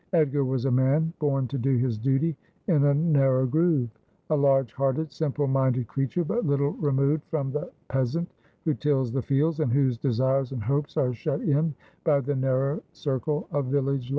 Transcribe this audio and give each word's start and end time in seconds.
Edgar 0.13 0.43
was 0.43 0.65
a 0.65 0.71
man 0.71 1.13
born 1.19 1.47
to 1.49 1.59
do 1.59 1.77
his 1.77 1.95
duty 1.99 2.35
in 2.65 2.85
a 2.85 2.93
narrow 2.95 3.45
groove; 3.45 3.91
a 4.31 4.35
large 4.35 4.73
hearted, 4.73 5.11
simple 5.11 5.45
minded 5.45 5.85
creature, 5.87 6.23
but 6.23 6.43
little 6.43 6.71
removed 6.71 7.21
from 7.25 7.51
the 7.51 7.69
peasant 7.87 8.27
who 8.65 8.73
tills 8.73 9.11
the 9.11 9.21
fields, 9.21 9.59
and 9.59 9.71
whose 9.71 9.99
desires 9.99 10.53
and 10.53 10.63
hopes 10.63 10.97
are 10.97 11.13
shut 11.13 11.41
in 11.41 11.75
by 12.03 12.19
the 12.19 12.35
narrow 12.35 12.81
circle 12.93 13.47
of 13.51 13.67
village 13.67 14.05
life. 14.05 14.09